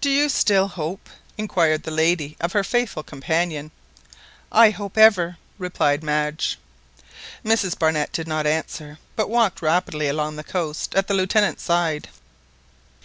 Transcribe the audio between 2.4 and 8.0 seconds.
of her faithful companion. "I hope ever!" replied Madge. Mrs